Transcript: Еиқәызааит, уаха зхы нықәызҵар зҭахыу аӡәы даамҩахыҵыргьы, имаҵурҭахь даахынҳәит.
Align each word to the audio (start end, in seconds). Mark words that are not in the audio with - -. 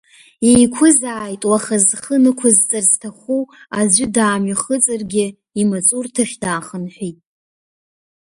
Еиқәызааит, 0.51 1.41
уаха 1.49 1.77
зхы 1.85 2.15
нықәызҵар 2.23 2.83
зҭахыу 2.91 3.43
аӡәы 3.79 4.05
даамҩахыҵыргьы, 4.15 5.25
имаҵурҭахь 5.61 6.35
даахынҳәит. 6.41 7.17